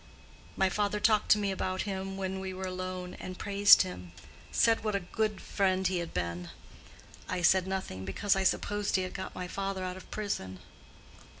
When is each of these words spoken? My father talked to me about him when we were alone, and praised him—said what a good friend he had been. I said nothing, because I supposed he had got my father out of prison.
My 0.57 0.67
father 0.67 0.99
talked 0.99 1.29
to 1.29 1.37
me 1.37 1.51
about 1.51 1.83
him 1.83 2.17
when 2.17 2.39
we 2.39 2.55
were 2.55 2.65
alone, 2.65 3.13
and 3.19 3.37
praised 3.37 3.83
him—said 3.83 4.83
what 4.83 4.95
a 4.95 5.01
good 5.01 5.39
friend 5.39 5.85
he 5.85 5.99
had 5.99 6.11
been. 6.11 6.49
I 7.29 7.43
said 7.43 7.67
nothing, 7.67 8.03
because 8.03 8.35
I 8.35 8.43
supposed 8.43 8.95
he 8.95 9.03
had 9.03 9.13
got 9.13 9.35
my 9.35 9.47
father 9.47 9.83
out 9.83 9.97
of 9.97 10.09
prison. 10.09 10.57